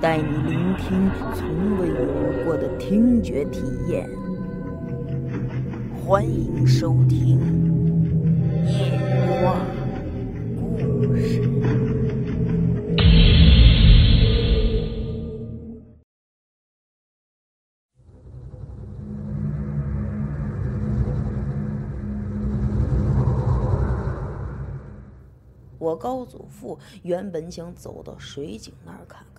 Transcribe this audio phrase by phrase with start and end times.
[0.00, 4.08] 带你聆听从未有过的听觉体验。
[6.04, 7.40] 欢迎收听
[8.68, 9.00] 《夜
[9.42, 9.66] 话
[10.46, 11.40] 故事》。
[25.78, 29.35] 我高祖父原本想走到水井那儿看看，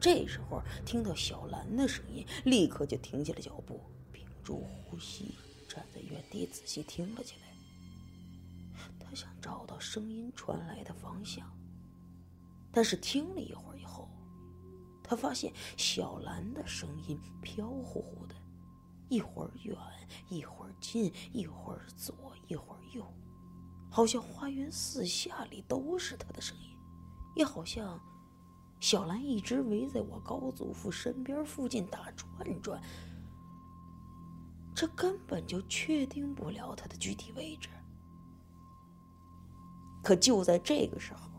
[0.00, 3.80] 这时候听到小兰的声音，立刻就停下了脚步，
[4.10, 5.34] 屏住呼吸。
[5.68, 7.46] 站在原地仔细听了起来，
[8.98, 11.48] 他想找到声音传来的方向，
[12.72, 14.08] 但是听了一会儿以后，
[15.00, 18.34] 他发现小兰的声音飘忽忽的，
[19.08, 19.76] 一会儿远，
[20.28, 23.06] 一会儿近，一会儿左，一会儿右，
[23.90, 26.76] 好像花园四下里都是他的声音，
[27.36, 28.00] 也好像
[28.80, 32.28] 小兰一直围在我高祖父身边附近打转
[32.62, 32.80] 转。
[34.74, 37.68] 这根本就确定不了他的具体位置。
[40.02, 41.30] 可就在这个时候，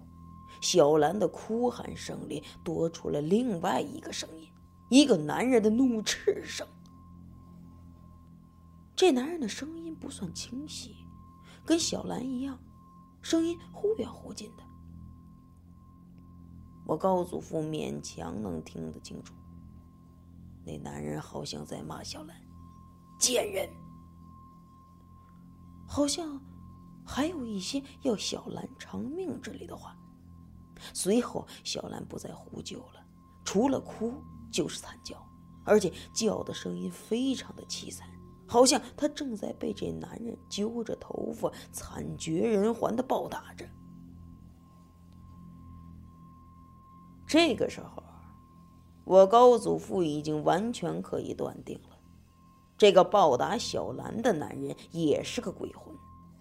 [0.61, 4.47] 小兰的哭喊声里多出了另外一个声音，
[4.89, 6.67] 一个男人的怒斥声。
[8.95, 10.95] 这男人的声音不算清晰，
[11.65, 12.59] 跟小兰一样，
[13.23, 14.63] 声音忽远忽近的。
[16.85, 19.33] 我高祖父勉强能听得清楚，
[20.65, 22.35] 那男人好像在骂小兰。
[23.19, 23.69] 贱人，
[25.87, 26.41] 好像
[27.05, 29.95] 还有一些要小兰偿命之类的话。
[30.93, 33.05] 随后，小兰不再呼救了，
[33.45, 34.13] 除了哭
[34.51, 35.23] 就是惨叫，
[35.63, 38.09] 而且叫的声音非常的凄惨，
[38.47, 43.69] 好像她正在被这男人揪着头发，惨绝人寰的暴打着。
[47.31, 48.03] 这个时候，
[49.05, 51.97] 我高祖父已经完全可以断定了。
[52.77, 55.95] 这个暴打小兰的男人也是个鬼魂，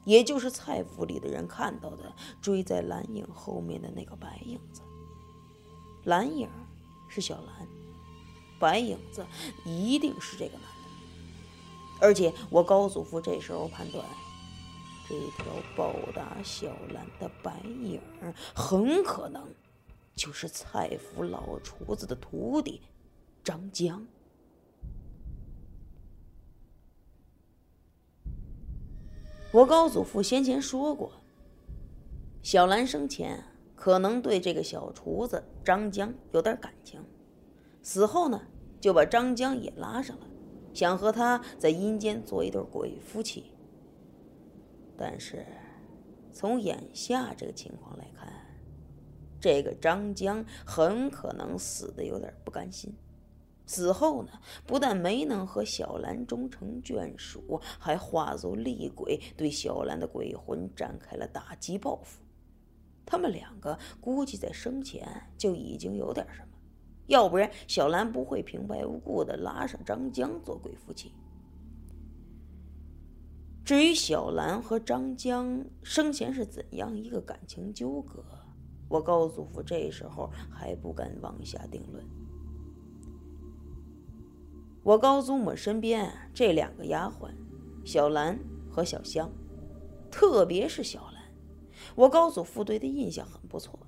[0.04, 2.12] 也就是蔡府里的人看到的
[2.42, 4.82] 追在蓝影后面的那个白影子。
[6.02, 6.48] 蓝影
[7.08, 7.68] 是小兰，
[8.58, 9.24] 白影子
[9.64, 12.00] 一定是这个男的。
[12.00, 14.04] 而且我高祖父这时候判断，
[15.08, 18.00] 这条暴打小兰的白影
[18.52, 19.40] 很可能
[20.20, 22.82] 就是蔡府老厨子的徒弟
[23.42, 24.06] 张江。
[29.50, 31.10] 我高祖父先前说过，
[32.42, 33.42] 小兰生前
[33.74, 37.02] 可能对这个小厨子张江有点感情，
[37.82, 38.42] 死后呢
[38.78, 40.26] 就把张江也拉上了，
[40.74, 43.54] 想和他在阴间做一对鬼夫妻。
[44.98, 45.46] 但是
[46.30, 48.30] 从眼下这个情况来看，
[49.40, 52.94] 这个张江很可能死的有点不甘心。
[53.66, 54.32] 死后呢，
[54.66, 62.20] 不但没能和小兰终成眷属，还化作厉鬼，对小兰的鬼魂展开了打击报复。
[63.06, 66.48] 他们两个估计在生前就已经有点什么，
[67.06, 71.12] 要不然小兰不会平白无故的拉上张江做鬼夫妻。
[73.64, 78.24] 至于小兰和张江生前是怎样一个感情纠葛，
[78.90, 82.04] 我高祖父这时候还不敢妄下定论。
[84.82, 87.30] 我高祖母身边这两个丫鬟，
[87.84, 88.36] 小兰
[88.68, 89.30] 和小香，
[90.10, 91.22] 特别是小兰，
[91.94, 93.78] 我高祖父对她印象很不错。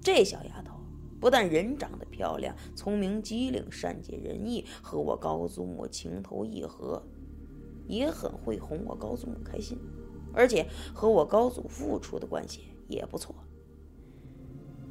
[0.00, 0.76] 这小丫头
[1.18, 7.02] 不但人长得漂亮、聪明机灵、善解人意，和我高祖母情投意合，
[7.88, 9.76] 也很会哄我高祖母开心，
[10.32, 10.64] 而且
[10.94, 13.34] 和我高祖父处的关系也不错。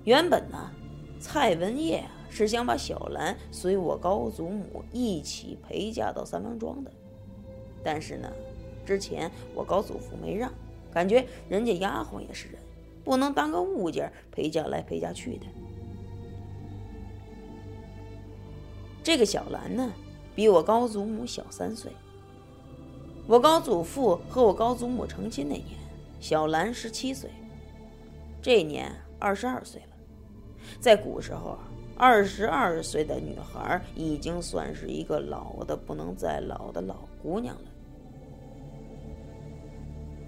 [0.06, 0.72] 原本呢，
[1.19, 2.04] 蔡文业。
[2.28, 6.92] 是想把小兰随我高祖母一起陪嫁到三王庄的，
[7.81, 8.30] 但是呢，
[8.86, 10.52] 之前我高祖父没让，
[10.92, 12.57] 感觉人家丫鬟也是人，
[13.06, 15.46] 不能当个物件陪嫁来陪嫁去的。
[19.02, 19.94] 这个小兰呢，
[20.36, 21.90] 比我高祖母小三岁。
[23.28, 25.80] 我高祖父和我高祖母成亲那年，
[26.19, 27.30] 小兰十七岁，
[28.42, 29.94] 这年二十二岁了。
[30.80, 31.58] 在古时候。
[31.98, 37.72] 二十二岁的女孩已经算是一个老的不能再老的老姑娘了。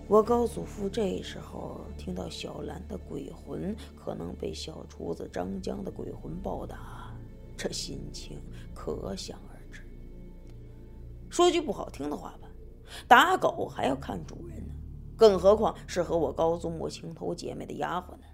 [0.07, 7.13] 我高祖父这时候听到小兰的鬼魂可能被小厨子张江的鬼魂暴打，
[7.57, 8.39] 这心情
[8.73, 9.81] 可想而知。
[11.29, 12.47] 说句不好听的话吧，
[13.09, 14.73] 打狗还要看主人呢，
[15.17, 18.26] 更何况是和我高祖母情投姐妹的丫鬟呢？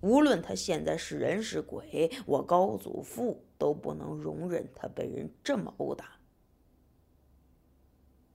[0.00, 6.06] 无论他现在是人是鬼，我高祖父都不能容忍他被人这么殴打。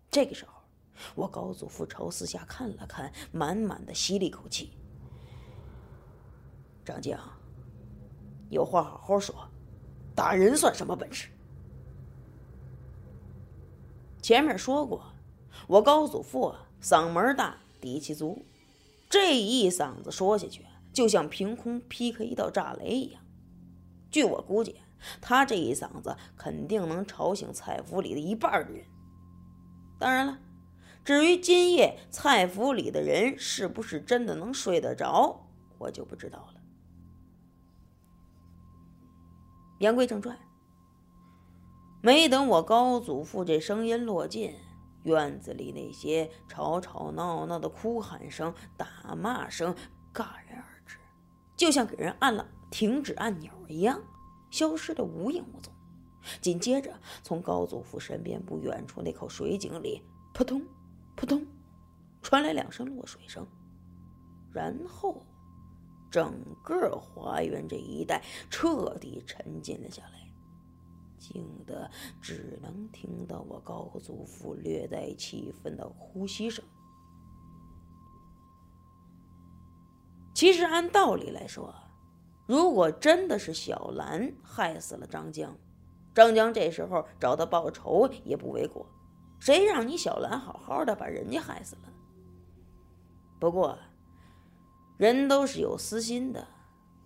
[0.09, 0.53] 这个时候。
[1.13, 4.71] 我高祖父朝四下看了看，满满的吸了一口气。
[6.85, 7.19] 张江，
[8.49, 9.35] 有话好好说，
[10.15, 11.27] 打人算什么本事？
[14.21, 15.11] 前面说过，
[15.67, 18.41] 我高祖父啊，嗓门大，底气足，
[19.09, 20.63] 这一嗓子说下去，
[20.95, 23.21] 就像凭空劈开一道炸雷一样。
[24.09, 24.77] 据我估计，
[25.21, 28.83] 他这一嗓子肯定能吵醒蔡府里的一半的人。
[29.99, 30.39] 当然了。
[31.03, 35.45] 至于今夜蔡府里的人是不是真的能睡得着，
[35.77, 36.59] 我就不知道了。
[39.77, 40.35] 言归正传，
[42.01, 44.55] 没等我高祖父这声音落尽，
[45.03, 49.75] 院子里那些吵吵闹闹的哭喊声、打骂声
[50.11, 50.74] 戛然而，
[51.55, 54.01] 就像给人按了停止按钮一样，
[54.49, 55.73] 消失的无影无踪。
[56.41, 56.93] 紧接着，
[57.23, 60.01] 从高祖父身边不远处那口水井里，
[60.33, 60.61] 扑通。
[61.15, 61.47] 扑通，
[62.21, 63.47] 传来两声落水声，
[64.51, 65.25] 然后
[66.11, 70.27] 整个花园这一带彻底沉静了下来，
[71.17, 71.89] 静的
[72.21, 76.65] 只能听到我高祖父略带气愤的呼吸声。
[80.35, 81.73] 其实按道理来说，
[82.45, 85.55] 如果真的是小兰害死了张江，
[86.13, 88.85] 张江这时候找他报仇也不为过。
[89.39, 91.93] 谁让你小兰好好的把人家害死了？
[93.39, 93.77] 不过，
[94.97, 96.45] 人都是有私心的，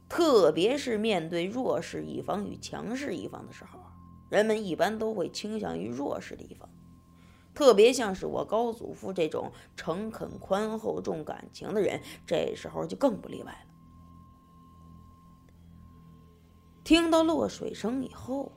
[0.08, 3.80] 特别是面对弱势一方与强势一方的时候，
[4.30, 6.68] 人们一般都会倾向于弱势的一方。
[7.54, 13.60] 特别像是我高祖父这种诚恳、宽厚、重感情的人，这时候就更不例外了。
[16.84, 18.51] 听到落水声以后，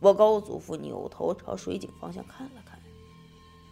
[0.00, 2.80] 我高祖父扭头朝水井方向看了看。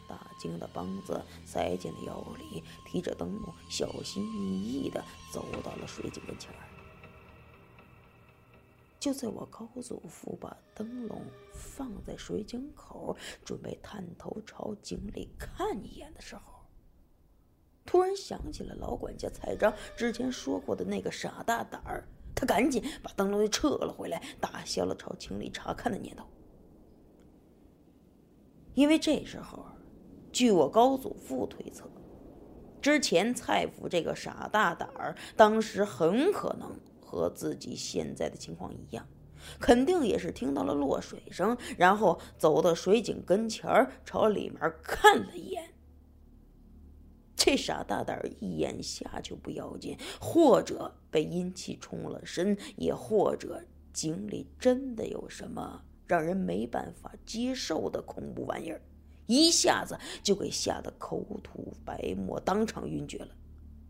[0.06, 6.77] 大惊的梆子塞进了腰里，提着灯笼，小心翼翼地走到了水井跟前儿。
[8.98, 11.22] 就在我高祖父把灯笼
[11.52, 16.42] 放在水井口，准备探头朝井里看一眼的时候，
[17.84, 26.24] 突然想起了老管家蔡章之前说过的那个傻大胆儿，他赶紧把灯笼又撤了回来，打消了朝井里查看的念头。
[28.74, 29.66] 因为这时候。
[30.30, 31.90] 据我高祖父推测，
[32.82, 39.08] 之前蔡府这个傻大胆儿，当时很可能和自己现在的情况一样，
[39.58, 45.72] 肯定也是听到了落水声，然后走到水井跟前儿，朝里面看了一眼。
[47.34, 58.82] 这傻大胆儿一眼下去不要紧，或者被阴气冲了身，也或者井里真的有什么让人没办法接受的恐怖玩意儿。
[59.26, 63.28] 一下子就给吓得口吐白沫，当场晕厥了。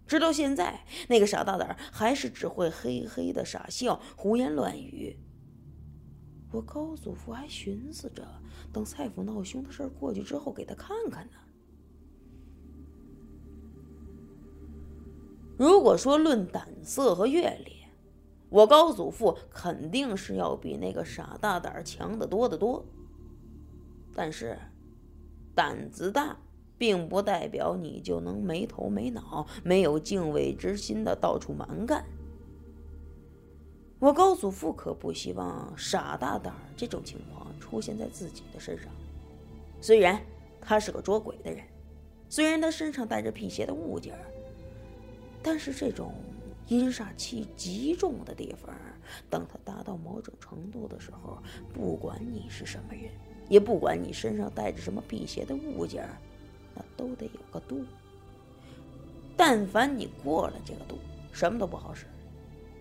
[0.08, 5.16] 直到现在，那个傻大胆还是只会嘿嘿的傻笑，胡言乱语。
[6.50, 8.26] 我高祖父还寻思着，
[8.72, 11.32] 等蔡府闹凶的事过去之后，给他看看呢。
[15.58, 17.84] 如果说论胆色和阅历，
[18.48, 22.84] 我高祖父肯定是要比那个傻大胆强得多得多。
[24.14, 24.58] 但是。
[25.54, 26.38] 胆子大，
[26.78, 32.04] 并不代表你就能没头没脑、没有敬畏之心的到处蛮干。
[33.98, 38.86] 我高祖父可不希望傻大胆这种情况出现在自己的身上。
[39.80, 40.20] 虽然
[40.60, 41.64] 他是个捉鬼的人，
[42.28, 44.14] 虽然他身上带着辟邪的物件
[45.42, 46.14] 但是这种
[46.68, 48.72] 阴煞气极重的地方，
[49.28, 51.38] 等他达到某种程度的时候，
[51.72, 53.10] 不管你是什么人。
[53.48, 56.06] 也不管你身上带着什么辟邪的物件
[56.96, 57.84] 都得有个度。
[59.36, 60.98] 但凡你过了这个度，
[61.32, 62.06] 什么都不好使。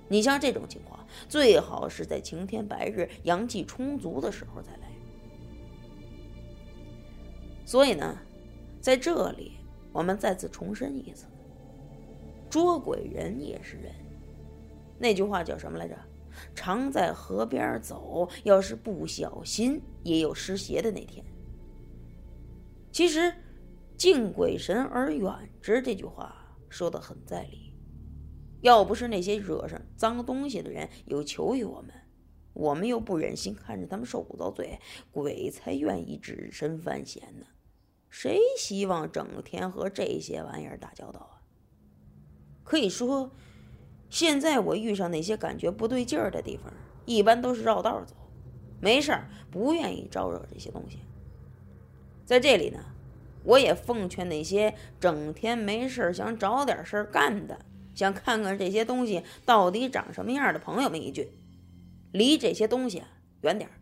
[0.08, 4.90] 你像这种情况，最好是在晴天白日、阳气充足的时候再来。
[7.66, 8.18] 所以呢，
[8.80, 9.54] 在这里
[9.92, 11.26] 我们再次重申一次：
[12.50, 13.94] 捉鬼人也是人。
[14.98, 15.96] 那句话叫什么来着？
[16.54, 21.26] 常在河边走，要是不小心，也有失鞋的那天。
[22.92, 23.34] 其实
[23.98, 27.74] ，“敬鬼神而远之”这句话说的很在理。
[28.62, 31.94] 要不是那些惹上脏东西的人有求于我们，
[32.54, 34.80] 我们又不忍心看着他们受苦遭罪，
[35.12, 37.46] 鬼才愿意只身犯险呢。
[38.10, 41.42] 谁希望整天和这些玩意儿打交道啊？
[42.64, 43.32] 可以说，
[44.10, 46.74] 现在我遇上那些感觉不对劲儿的地方，
[47.06, 48.16] 一般都是绕道走，
[48.82, 51.00] 没事儿不愿意招惹这些东西。
[52.26, 52.84] 在这里呢，
[53.48, 57.58] 我也奉劝那些整天没事想找点事儿干的。
[57.96, 61.32] 想看看这些东西到底长什么样的朋友们一句：
[62.12, 63.02] 离这些东西
[63.42, 63.74] 远点儿。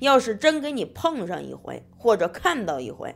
[0.00, 3.14] 要是真给你碰上一回，或者看到一回，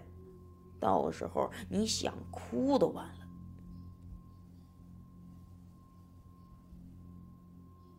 [0.81, 3.27] 到时候你想哭都晚了。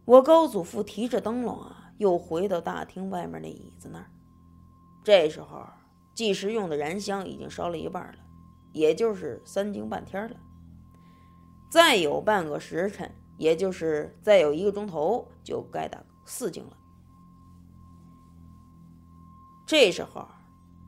[0.05, 4.09] 我高祖父提着灯笼啊，又回到大厅外面那椅子那儿。
[5.03, 5.65] 这时候
[6.13, 8.19] 计时用的燃香已经烧了一半了，
[8.71, 10.37] 也就是三更半天了。
[11.69, 16.77] 再有半个时辰，也就是再有一个钟头，就该打四更了。
[19.65, 20.27] 这时候，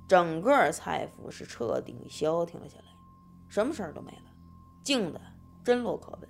[0.07, 2.85] 整个蔡府是彻底消停了下来，
[3.49, 4.31] 什么事儿都没了，
[4.83, 5.19] 静的
[5.63, 6.29] 真落可闻。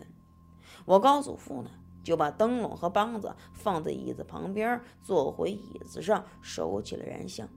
[0.86, 1.70] 我高祖父呢，
[2.02, 7.50] 就把灯笼和梆子放在椅子旁边，坐回椅子上，收起了燃香，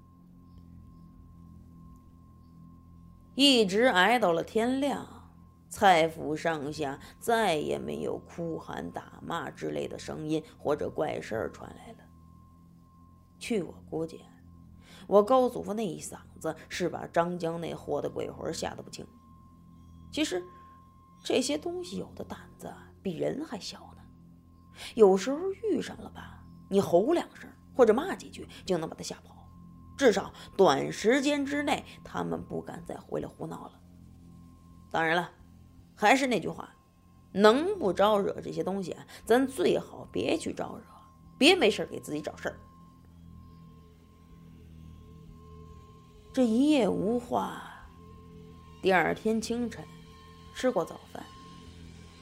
[3.40, 5.06] 一直挨到了天亮。
[5.68, 11.98] 蔡府上下再也没有哭喊、打骂之类的声音或者怪事儿传来了。
[13.38, 14.24] 据我估计，
[15.06, 19.06] 我高祖父那一嗓子是把张江那货的鬼魂吓得不轻。
[20.10, 20.42] 其实，
[21.22, 24.02] 这些东西有的胆子比人还小呢。
[24.96, 29.37] 有时候遇上了吧，你吼两声或者骂几句，就能把他吓跑。
[29.98, 33.72] 至少短时间之内，他们不敢再回来胡闹了。
[34.90, 35.32] 当然了。
[36.00, 36.76] 还是那句话，
[37.32, 40.84] 能不招惹这些东西，咱最好别去招惹，
[41.36, 42.56] 别没事给自己找事儿。
[46.32, 47.64] 这一夜无话，
[48.80, 49.84] 第二天清晨，
[50.54, 51.20] 吃过早饭，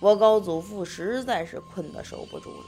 [0.00, 2.66] 我高祖父实在是困得受不住了，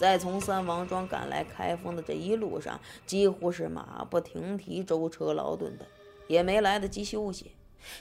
[0.00, 5.86] 在从三王庄赶来开封的这一路上，几乎是马不停蹄、舟车劳顿的，
[6.26, 7.52] 也没来得及休息。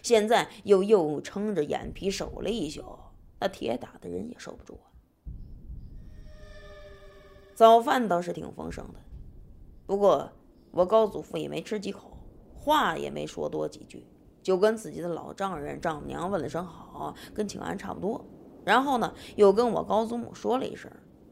[0.01, 2.97] 现在又又撑着眼皮守了一宿，
[3.41, 4.87] 那铁打的人也受不住啊。
[7.53, 8.99] 早饭倒是挺丰盛的，
[9.85, 10.31] 不过
[10.71, 12.17] 我高祖父也没吃几口，
[12.55, 14.05] 话也没说多几句，
[14.41, 18.25] 就跟自己的老丈人、丈母娘问了声好，跟请安差不多。
[18.63, 20.89] 然后呢，又跟我高祖母说了一声，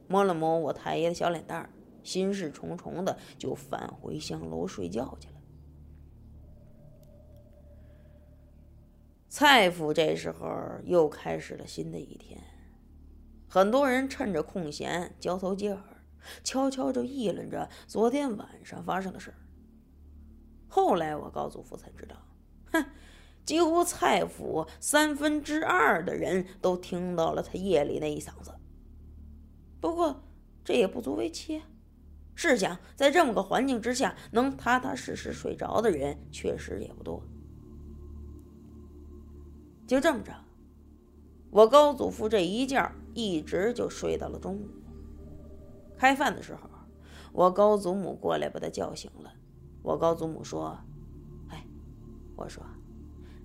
[0.08, 1.70] 摸了摸我太爷的小脸蛋儿，
[2.04, 5.34] 心事重重的就返回香楼睡觉去了。
[9.30, 10.50] 蔡府这时候
[10.84, 12.42] 又开始了新的一天，
[13.48, 15.84] 很多人趁着空闲交头接耳，
[16.44, 19.38] 悄悄就议论着昨天晚上发生的事儿。
[20.68, 22.16] 后来我高祖父才知道，
[22.72, 22.86] 哼，
[23.46, 28.52] 几乎蔡府三分之二的人都听到了他夜里那一嗓子。
[29.79, 30.24] 不过
[30.63, 31.62] 这也不足为奇，
[32.36, 37.22] 试想在这么个环境之下，能踏踏实实睡着的人确实也不多。
[39.86, 40.34] 就这么着，
[41.50, 44.67] 我高祖父这一觉一直就睡到了中午。
[45.98, 46.69] 开饭的时候，
[47.31, 49.34] 我高祖母过来把他叫醒了。
[49.81, 50.77] 我高祖母说
[51.50, 51.65] ：“哎，
[52.36, 52.62] 我说，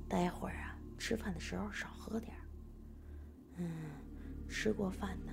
[0.08, 2.34] 待会儿啊，吃饭的时候少喝点
[3.56, 3.70] 嗯，
[4.48, 5.32] 吃过饭呢，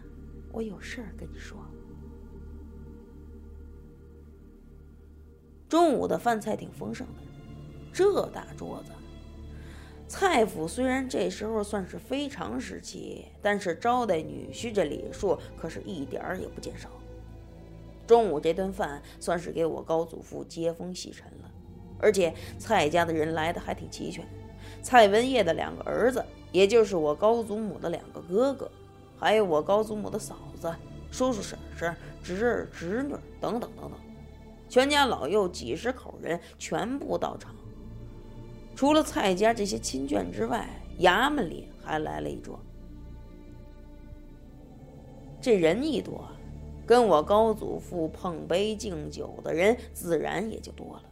[0.51, 1.57] 我有事儿跟你说。”
[5.69, 7.21] 中午的饭菜挺丰盛的，
[7.93, 8.91] 这大桌子。
[10.07, 16.89] 蔡府虽然这时候算是非常时期，但是招待女婿这礼数可是一点儿也不减少。
[18.07, 21.51] 中午这顿饭算是给我高祖父接风洗尘了，
[21.99, 24.27] 而且蔡家的人来的还挺齐全。
[24.81, 28.71] 蔡文业的两个儿子，也就是我高祖母的两个哥哥，
[29.19, 30.73] 还有我高祖母的嫂子、
[31.11, 33.91] 叔叔婶婶、侄儿侄女等等等等，
[34.69, 37.53] 全家老幼几十口人全部到场。
[38.75, 42.57] 除了蔡家这些亲眷之外，衙门里还来了一桌。
[45.41, 46.25] 这人一多，
[46.85, 51.03] 跟我高祖父碰杯敬酒的人自然也就多了。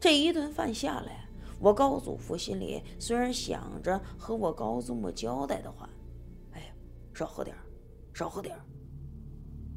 [0.00, 1.28] 这一顿饭下来，
[1.60, 5.88] 我高祖父心里虽然想着和我高祖母交代的话，
[7.20, 7.54] 少喝点
[8.14, 8.58] 少喝点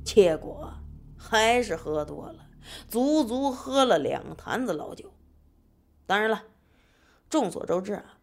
[0.05, 0.73] 结果
[1.17, 2.45] 还是喝多了，
[2.87, 5.11] 足足喝了两坛子老酒。
[6.05, 6.43] 当然了，
[7.29, 8.17] 众所周知啊，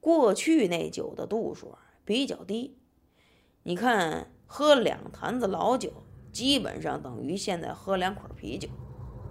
[0.00, 2.78] 过去那酒的度数比较低。
[3.62, 5.92] 你看，喝两坛子老酒，
[6.32, 8.70] 基本上等于现在喝两捆啤酒。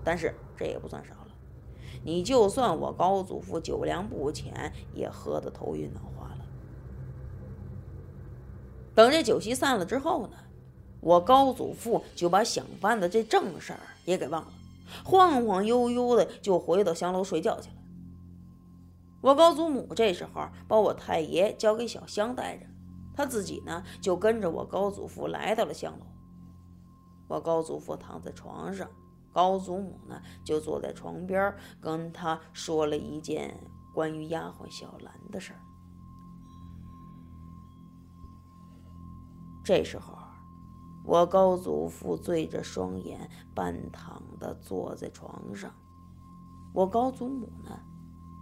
[0.04, 1.36] 但是这也不算少了。
[2.04, 6.19] 你就算我高祖父酒量不浅，也喝得头晕脑花。
[9.00, 10.36] 等这酒席散了之后呢，
[11.00, 14.52] 我高祖父就把想办的这正事儿也给忘了，
[15.06, 17.76] 晃晃悠悠的就回到香楼睡觉去了。
[19.22, 22.66] 我高祖母这时候把我太爷交给小香带着，
[23.16, 26.06] 他自己呢就跟着我高祖父来到了香楼。
[27.30, 28.86] 我高祖父躺在床上。
[29.32, 33.58] 高祖母呢，就坐在床边，跟他说了一件
[33.94, 35.60] 关于丫鬟小兰的事儿。
[39.70, 40.18] 这时候，
[41.06, 45.72] 我高祖父醉着双眼，半躺的坐在床上。
[46.74, 47.80] 我高祖母呢，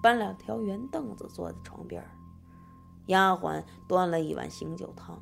[0.01, 2.01] 搬两条圆凳子坐在床边。
[3.07, 5.21] 丫鬟端了一碗醒酒汤，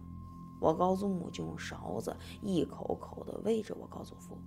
[0.62, 4.38] 我高祖母就用勺子一口口的喂着我高祖父。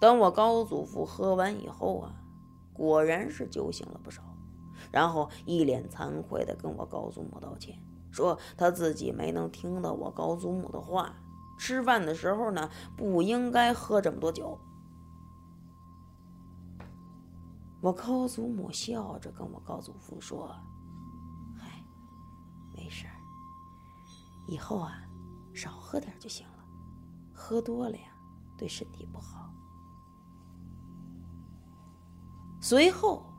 [0.00, 2.22] 等我高祖父喝完以后啊，
[2.72, 4.22] 果然是酒醒了不少，
[4.92, 7.76] 然后一脸惭愧的跟我高祖母道歉，
[8.10, 11.14] 说他自己没能听到我高祖母的话，
[11.58, 14.58] 吃饭的时候呢不应该喝这么多酒。
[17.82, 20.54] 我高祖母笑着跟我高祖父说
[21.58, 21.82] ：“嗨，
[22.74, 23.14] 没事儿，
[24.46, 25.02] 以后啊
[25.54, 26.64] 少喝点就行了，
[27.32, 28.08] 喝多了呀
[28.58, 29.50] 对身体不好。”
[32.60, 33.29] 随后，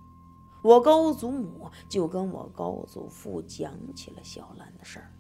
[0.64, 5.12] 我高祖母就跟我高祖父讲起了小兰的事儿。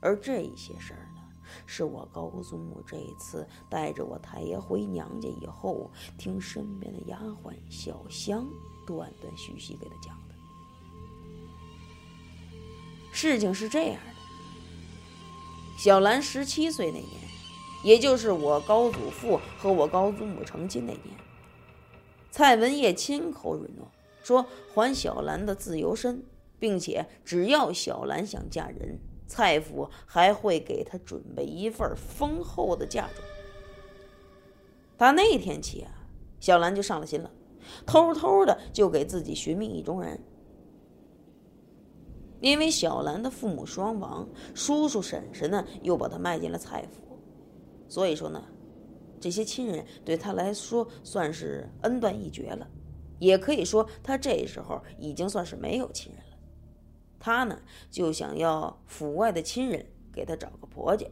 [0.00, 1.22] 而这些事儿呢，
[1.66, 8.46] 是我高祖母这一次带着我太爷回娘家以后，听身边的丫鬟小香
[8.86, 10.34] 断断续续给他讲的。
[13.10, 14.12] 事情是这样的：
[15.78, 17.10] 小兰十七岁那年，
[17.82, 21.16] 也就是我高祖父和我高祖母成亲那年。
[22.30, 23.90] 蔡文业亲口允诺
[24.26, 26.24] 说还小兰的自由身，
[26.58, 33.24] 并且只要小兰想嫁人，蔡府还会给她准备一份丰厚的嫁妆。
[34.96, 36.08] 打那天起啊，
[36.40, 37.30] 小兰就上了心了，
[37.86, 40.18] 偷偷的就给自己寻觅意中人。
[42.40, 47.16] 因为小兰的父母双亡，叔叔婶婶呢又把她卖进了蔡府，
[47.86, 48.42] 所以说呢。
[49.18, 52.68] 这些亲人对她来说算是恩断义绝了，
[53.18, 56.36] 也可以说他这时候已经算是没有亲人了。
[57.18, 61.06] 他呢就想要府外的亲人给他找个婆家。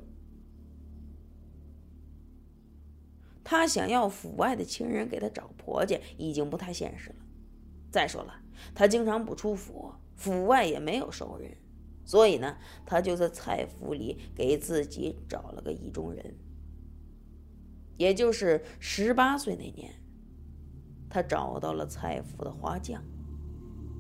[3.42, 7.16] 他想要府外的亲人给他找婆家已经不太现实了。
[7.90, 8.40] 再说了，
[8.74, 11.56] 他经常不出府，府外也没有熟人，
[12.04, 16.34] 所以呢，他就在蔡府里给自己找了个意中人。
[17.96, 19.94] 也就是十八岁那年，
[21.14, 23.00] 他找到了蔡府的花匠，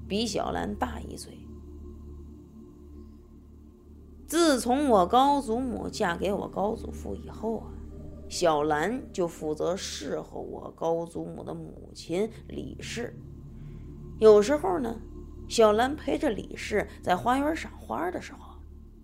[0.08, 1.38] 比小兰大一岁。
[4.26, 7.70] 自从我高祖母嫁给我高祖父以后啊，
[8.28, 13.16] 小兰就负责侍候我高祖母的母亲李氏。
[14.18, 15.00] 有时候呢，
[15.48, 18.56] 小兰陪着李氏在花园赏花的时候，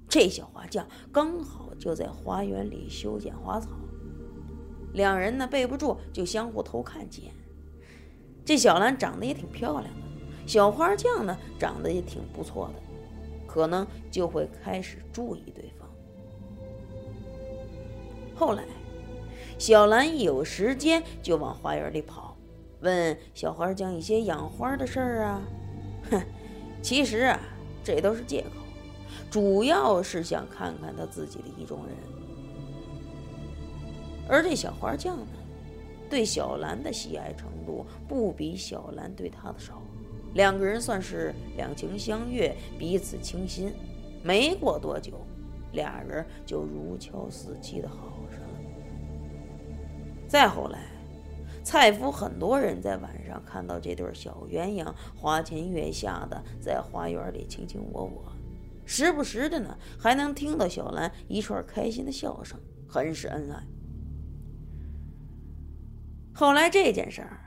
[0.08, 3.70] 这小花匠刚好就在花园里修剪花草。
[4.94, 7.32] 两人呢背不住，就相互偷看几眼。
[8.44, 9.90] 这小兰长得也挺漂亮的，
[10.46, 12.82] 小花匠呢长得也挺不错的，
[13.46, 15.88] 可能就会开始注意对方。
[18.34, 18.64] 后来，
[19.58, 22.36] 小兰一有时间就往花园里跑，
[22.80, 25.42] 问小花匠一些养花的事儿啊。
[26.10, 26.22] 哼，
[26.82, 27.38] 其实啊，
[27.84, 28.48] 这都是借口，
[29.30, 31.94] 主要是想看看他自己的意中人。
[34.26, 35.26] 而这小花匠呢，
[36.10, 39.80] 对小兰的喜爱程度不比小兰对他的少，
[40.34, 43.72] 两个人算是两情相悦，彼此倾心。
[44.22, 45.12] 没过多久，
[45.72, 48.60] 俩人就如胶似漆的好上了。
[50.28, 50.80] 再后来，
[51.62, 58.32] 蔡府很多人在晚上看到这对小鸳鸯花前月下的在花园里卿卿我我，
[58.84, 63.62] 时不时的呢还能听到小兰一串开心的笑声，很是恩爱。
[66.40, 67.38] 后来这件事儿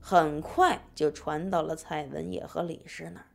[0.00, 3.26] 很快就传到了蔡文业和李氏那儿，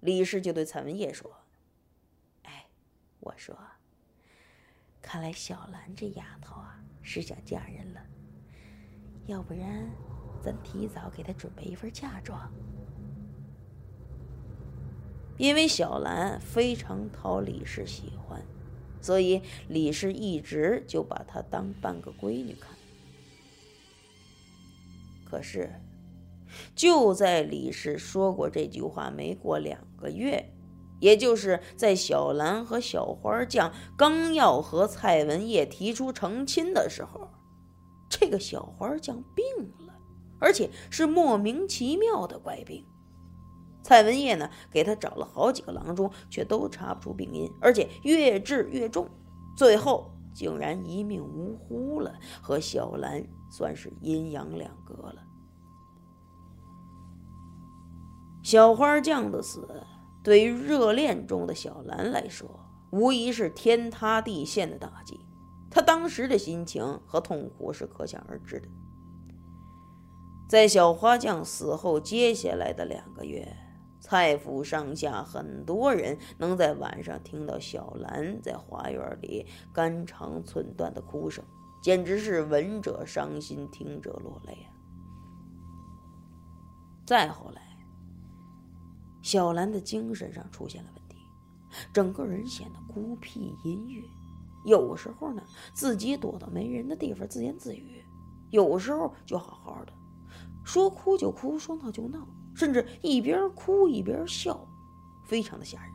[0.00, 1.30] 李氏就对蔡文业说
[2.42, 2.66] ：“哎，
[3.20, 3.56] 我说，
[5.00, 8.00] 看来小兰这丫头啊是想嫁人了，
[9.26, 9.88] 要不然
[10.42, 12.52] 咱提早给她准备一份嫁妆。
[15.38, 18.42] 因为小兰非常讨李氏喜欢，
[19.00, 22.73] 所以李氏一直就把她当半个闺女看。
[25.34, 25.68] 可是，
[26.76, 30.52] 就在李氏说过这句话没过两个月。
[31.00, 37.28] 也就是在小兰和小花匠刚要和蔡文业提出成亲的时候，
[38.08, 39.44] 这个小花匠病
[39.84, 39.92] 了，
[40.38, 42.86] 而且是莫名其妙的怪病。
[43.82, 49.10] 蔡文业呢，给他找了好几个郎中，却都查不出病因，而且越治越重，
[49.56, 55.23] 最后竟然一命呜呼了，和小兰算是阴阳两隔了。
[58.44, 59.66] 小花匠的死。
[60.22, 65.18] 对于热恋中的小兰来说，无疑是天塌地陷的打击。
[65.70, 68.68] 她当时的心情和痛苦是可想而知的。
[70.46, 73.56] 在小花匠死后，接下来的两个月，
[73.98, 81.42] 蔡府上下很多人能在晚上听到小兰在花园里肝肠寸断的哭声，
[81.82, 84.68] 简直是闻者伤心，听者落泪啊！
[87.06, 87.63] 再后来。
[89.24, 91.16] 小兰的精神上出现了问题，
[91.94, 94.04] 整个人显得孤僻阴郁。
[94.66, 98.04] 有时候呢，自己躲到没人的地方自言自语；
[98.50, 99.92] 有时候就好好的，
[100.62, 104.68] 说哭就哭，说闹就闹，甚至一边哭一边笑，
[105.24, 105.90] 非常的吓人。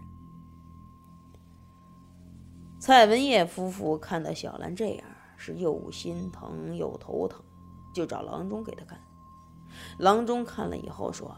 [2.79, 7.43] 蔡文业夫妇看到小兰这样，是又心疼又头疼，
[7.93, 8.99] 就找郎中给他看。
[9.99, 11.37] 郎中看了以后说。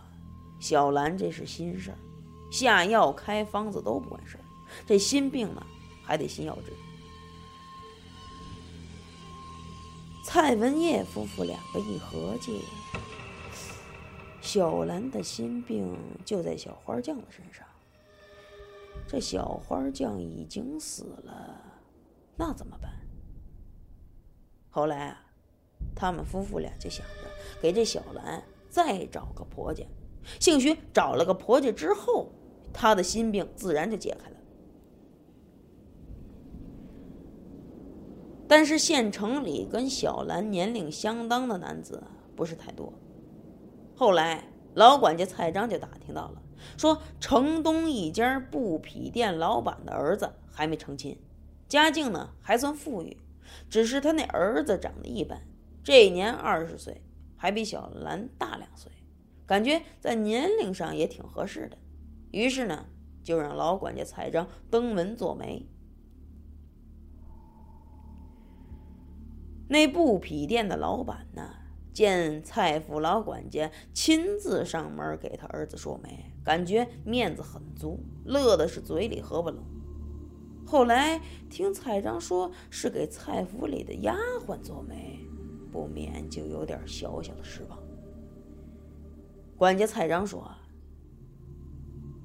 [0.61, 1.97] 小兰这是心事儿，
[2.51, 4.43] 下药开方子都不管事儿，
[4.85, 5.65] 这心病呢
[6.03, 6.71] 还得心药治。
[10.23, 12.61] 蔡文业夫妇两个一合计，
[14.39, 17.65] 小兰的心病就在小花匠的身上。
[19.07, 21.59] 这小花匠已经死了，
[22.37, 22.91] 那怎么办？
[24.69, 25.25] 后来啊，
[25.95, 29.83] 他们夫妇俩就想着给这小兰再找个婆家。
[30.39, 32.31] 兴许找了个婆家之后，
[32.73, 34.35] 他的心病自然就解开了。
[38.47, 42.03] 但是县城里跟小兰年龄相当的男子
[42.35, 42.91] 不是太多。
[43.95, 46.41] 后来老管家蔡章就打听到了，
[46.77, 51.17] 说城东一家布匹店老板的儿子还没成亲，
[51.69, 53.15] 家境呢还算富裕，
[53.69, 55.41] 只是他那儿子长得一般，
[55.81, 57.01] 这年二十岁，
[57.37, 58.90] 还比小兰大两岁。
[59.51, 61.77] 感觉在年龄上也挺合适的，
[62.31, 62.85] 于是呢，
[63.21, 65.67] 就让老管家蔡章登门做媒。
[69.67, 71.53] 那布匹店的老板呢，
[71.91, 79.65] 见蔡府老管家亲自上门给他儿子说媒，感觉面子很足，乐的是嘴里合不拢。
[80.65, 84.15] 后来听蔡章说是给蔡府里的丫
[84.47, 85.19] 鬟做媒，
[85.69, 87.80] 不免就有点小小的失望。
[89.61, 90.49] 管家蔡章说：“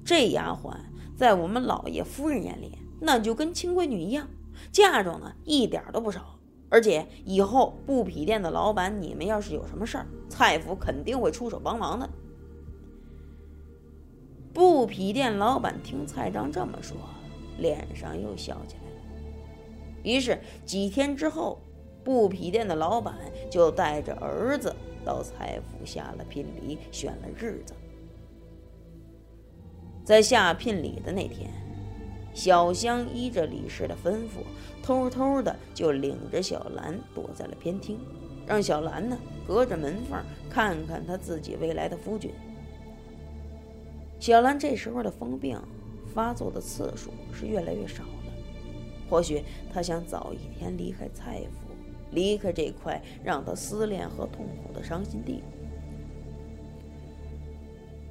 [0.03, 0.75] 这丫鬟
[1.15, 4.27] 在我们老爷夫人眼里，那就跟亲闺女一样，
[4.71, 6.39] 嫁妆呢一点都不少。
[6.67, 12.09] 而且以后布匹店的老板，你们要是有什么事儿，蔡府肯定会出手帮忙的。”
[14.51, 16.97] 布匹店老板听蔡章这么说，
[17.59, 19.01] 脸上又笑起来了。
[20.01, 21.61] 于是几天之后，
[22.03, 23.13] 布匹店的老板
[23.51, 24.75] 就带着儿子。
[25.07, 27.73] 到蔡府下了聘礼，选了日子。
[30.03, 31.49] 在下聘礼的那天，
[32.33, 34.43] 小香依着李氏的吩咐，
[34.83, 37.97] 偷偷的就领着小兰躲在了偏厅，
[38.45, 39.17] 让小兰呢
[39.47, 42.33] 隔着门缝看看她自己未来的夫君。
[44.19, 45.57] 小兰这时候的疯病
[46.13, 48.33] 发作的次数是越来越少了，
[49.09, 49.41] 或许
[49.73, 51.66] 她想早一天离开蔡府。
[52.11, 55.43] 离开这块让他思念和痛苦的伤心地。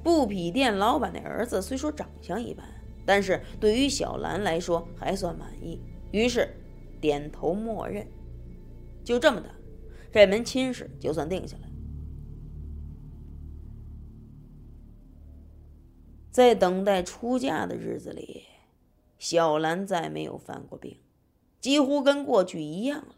[0.03, 2.65] 布匹店老板的儿子虽说长相一般，
[3.05, 5.81] 但是对于小兰来说还算满意，
[6.11, 6.49] 于是
[7.01, 8.07] 点头默认。
[9.03, 9.49] 就这么的，
[10.11, 11.69] 这门亲事就算定下来。
[16.31, 18.43] 在等待出嫁的日子里，
[19.17, 20.97] 小兰再没有犯过病，
[21.59, 23.15] 几乎跟过去一样了。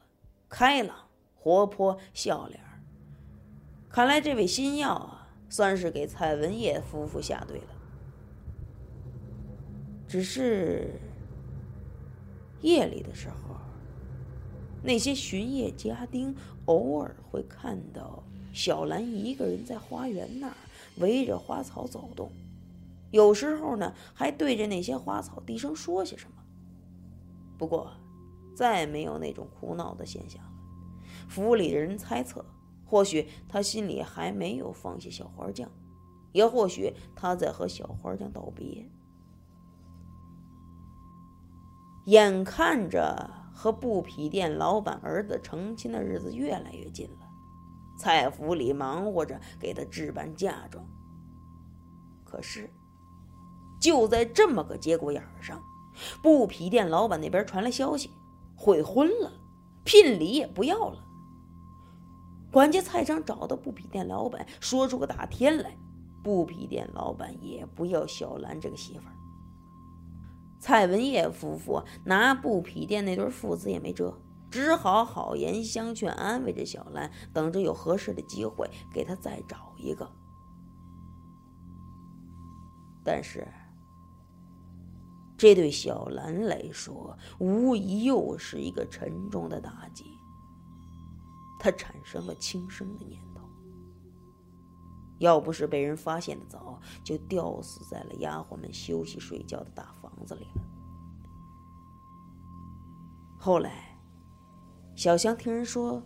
[0.50, 2.60] 开朗、活泼、笑脸，
[3.88, 7.68] 看来这位新药啊，算是给蔡文业夫妇下对了。
[10.08, 11.00] 只是
[12.62, 13.56] 夜里的时候，
[14.82, 16.36] 那些巡夜家丁
[16.66, 20.58] 偶尔会看到小兰一个人在花园那儿
[20.98, 22.32] 围着花草走动，
[23.12, 26.38] 有时候呢还对着那些花草低声说些什么。
[27.58, 27.92] 不过，
[28.60, 30.52] 再没有那种哭闹的现象了。
[31.30, 32.43] 府里的人猜测，
[32.84, 35.72] 或许他心里还没有放下小花匠，
[36.34, 38.86] 也或许他在和小花匠道别。
[42.04, 47.30] 眼看着和布匹店老板儿子成亲的日子越来越近了，
[47.98, 50.86] 蔡府里忙活着给他置办嫁妆。
[52.26, 52.69] 可是，
[53.80, 55.63] 就在这么个节骨眼上，
[56.22, 58.12] 布匹店老板那边传来消息，
[58.60, 59.32] 悔婚了，
[59.86, 61.02] 聘礼也不要了。
[62.52, 65.78] 管家蔡章找到布匹店老板，说出个大天来，
[66.22, 69.15] 布匹店老板也不要小兰这个媳妇儿。
[70.60, 74.19] 蔡文业夫妇拿布匹店那对父子也没辙，
[74.52, 80.12] 只好好言相劝，安慰着小兰，等着有合适的机会给她再找一个。
[83.06, 83.48] 但是，
[85.39, 90.04] 这对小兰来说，无疑又是一个沉重的打击。
[91.58, 93.41] 她产生了轻生的念头，
[95.19, 100.62] 要不是被人发现的早，就吊死在了丫鬟们休息睡觉的大房子里了。
[103.39, 103.97] 后来，
[104.93, 106.04] 小香听人说，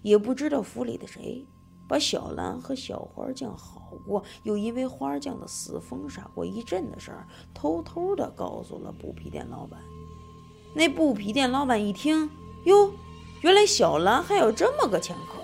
[0.00, 1.46] 也不知道府里的谁
[1.90, 9.80] 把小兰和小花匠好过，又因为花匠的死疯傻过一阵的事儿，偷偷的告诉了布匹店老板。
[10.72, 12.30] 那布匹店老板一听，
[12.64, 12.92] 哟。
[13.40, 15.40] 原来小兰还有这么个前科，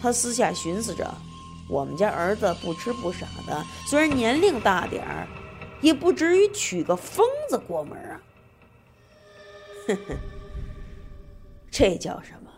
[0.00, 1.08] 他私下寻思着，
[1.68, 5.28] 我们家儿子不吃不傻的，虽然年龄大点儿，
[5.80, 8.20] 也不至于娶个疯子过门啊。
[9.86, 10.16] 哼哼，
[11.70, 12.50] 这叫什么？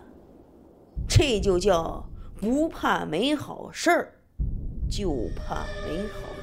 [1.07, 2.09] 这就叫
[2.45, 4.13] 不怕没好事儿，
[4.91, 6.34] 就怕没好。